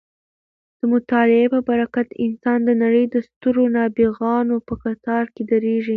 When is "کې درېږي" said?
5.33-5.89